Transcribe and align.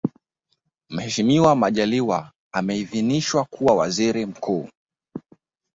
Mheshimiwa 0.89 1.55
Majaliwa 1.55 2.31
ameidhiniswa 2.51 3.45
kuwa 3.45 3.75
Waziri 3.75 4.25
Mkuu 4.25 4.69